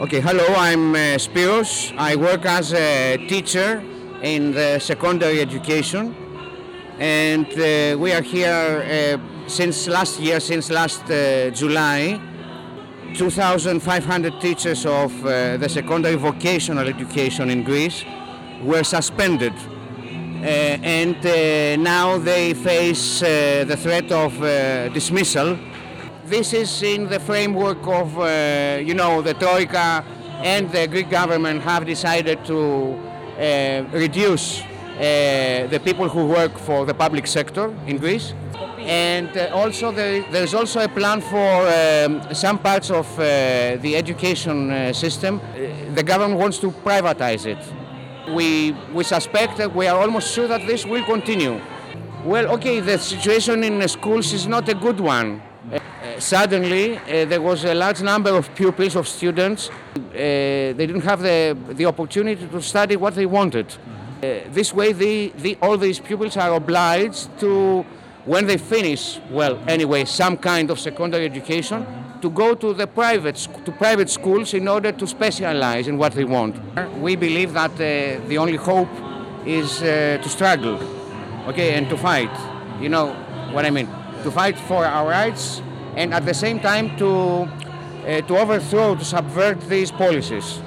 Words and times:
Okay, 0.00 0.20
hello, 0.20 0.44
I'm 0.56 0.92
uh, 0.92 0.98
Spyros. 1.18 1.96
I 1.96 2.16
work 2.16 2.44
as 2.46 2.72
a 2.74 3.16
teacher 3.28 3.80
in 4.22 4.50
the 4.50 4.80
secondary 4.80 5.40
education, 5.40 6.16
and 6.98 7.46
uh, 7.46 7.96
we 7.96 8.10
are 8.10 8.20
here 8.20 9.20
uh, 9.22 9.48
since 9.48 9.86
last 9.86 10.18
year, 10.18 10.40
since 10.40 10.68
last 10.68 11.08
uh, 11.08 11.50
July. 11.50 12.20
2,500 13.14 14.40
teachers 14.40 14.84
of 14.84 15.12
uh, 15.24 15.58
the 15.58 15.68
secondary 15.68 16.16
vocational 16.16 16.88
education 16.88 17.48
in 17.48 17.62
Greece 17.62 18.04
were 18.64 18.82
suspended, 18.82 19.54
uh, 19.54 20.42
and 20.42 21.24
uh, 21.24 21.76
now 21.80 22.18
they 22.18 22.52
face 22.52 23.20
the 23.20 23.78
threat 23.80 24.10
of 24.10 24.32
dismissal 24.92 25.56
this 26.26 26.52
is 26.52 26.82
in 26.82 27.08
the 27.08 27.20
framework 27.20 27.86
of, 27.86 28.18
uh, 28.18 28.78
you 28.80 28.94
know, 28.94 29.22
the 29.22 29.34
Troika 29.34 30.04
and 30.42 30.70
the 30.70 30.86
Greek 30.86 31.10
government 31.10 31.62
have 31.62 31.84
decided 31.86 32.44
to 32.46 32.94
uh, 33.38 33.84
reduce 33.92 34.62
uh, 34.62 35.66
the 35.70 35.80
people 35.84 36.08
who 36.08 36.26
work 36.26 36.56
for 36.58 36.86
the 36.86 36.94
public 36.94 37.26
sector 37.26 37.74
in 37.86 37.98
Greece. 37.98 38.32
And 38.78 39.36
uh, 39.36 39.50
also 39.52 39.92
there, 39.92 40.24
there's 40.30 40.54
also 40.54 40.80
a 40.80 40.88
plan 40.88 41.20
for 41.20 41.68
um, 41.68 42.34
some 42.34 42.58
parts 42.58 42.90
of 42.90 43.06
uh, 43.18 43.76
the 43.76 43.94
education 43.96 44.70
uh, 44.70 44.92
system. 44.92 45.40
Uh, 45.40 45.94
the 45.94 46.02
government 46.02 46.40
wants 46.40 46.58
to 46.58 46.70
privatize 46.70 47.46
it. 47.46 47.58
We, 48.34 48.72
we 48.92 49.04
suspect 49.04 49.58
that 49.58 49.74
we 49.74 49.86
are 49.86 50.00
almost 50.00 50.32
sure 50.32 50.48
that 50.48 50.66
this 50.66 50.86
will 50.86 51.04
continue. 51.04 51.60
Well, 52.24 52.46
okay, 52.54 52.80
the 52.80 52.98
situation 52.98 53.64
in 53.64 53.78
the 53.78 53.88
schools 53.88 54.32
is 54.32 54.46
not 54.46 54.68
a 54.68 54.74
good 54.74 55.00
one. 55.00 55.42
Uh, 55.72 56.20
suddenly, 56.20 56.98
uh, 56.98 57.24
there 57.24 57.40
was 57.40 57.64
a 57.64 57.74
large 57.74 58.02
number 58.02 58.30
of 58.30 58.54
pupils, 58.54 58.96
of 58.96 59.08
students. 59.08 59.70
Uh, 59.70 60.12
they 60.12 60.74
didn't 60.86 61.04
have 61.04 61.22
the, 61.22 61.56
the 61.70 61.86
opportunity 61.86 62.46
to 62.46 62.60
study 62.60 62.96
what 62.96 63.14
they 63.14 63.26
wanted. 63.26 63.66
Uh, 64.22 64.40
this 64.50 64.72
way, 64.74 64.92
the, 64.92 65.32
the, 65.38 65.56
all 65.62 65.78
these 65.78 65.98
pupils 65.98 66.36
are 66.36 66.54
obliged 66.54 67.28
to, 67.40 67.84
when 68.26 68.46
they 68.46 68.58
finish, 68.58 69.18
well, 69.30 69.58
anyway, 69.66 70.04
some 70.04 70.36
kind 70.36 70.70
of 70.70 70.78
secondary 70.78 71.24
education, 71.24 71.86
to 72.20 72.30
go 72.30 72.54
to 72.54 72.72
the 72.74 72.86
private, 72.86 73.36
to 73.64 73.72
private 73.72 74.08
schools 74.08 74.54
in 74.54 74.68
order 74.68 74.92
to 74.92 75.06
specialize 75.06 75.88
in 75.88 75.98
what 75.98 76.12
they 76.12 76.24
want. 76.24 76.56
We 77.00 77.16
believe 77.16 77.52
that 77.54 77.72
uh, 77.72 78.26
the 78.28 78.38
only 78.38 78.56
hope 78.56 78.88
is 79.46 79.82
uh, 79.82 80.18
to 80.22 80.28
struggle, 80.28 80.78
okay, 81.48 81.74
and 81.74 81.88
to 81.90 81.96
fight. 81.96 82.30
You 82.80 82.88
know 82.88 83.12
what 83.52 83.66
I 83.66 83.70
mean? 83.70 83.88
To 84.24 84.30
fight 84.30 84.58
for 84.58 84.86
our 84.86 85.06
rights 85.06 85.60
and 85.96 86.14
at 86.14 86.24
the 86.24 86.32
same 86.32 86.58
time 86.58 86.96
to, 86.96 87.08
uh, 87.08 88.22
to 88.22 88.38
overthrow, 88.38 88.94
to 88.94 89.04
subvert 89.04 89.60
these 89.68 89.90
policies. 89.92 90.60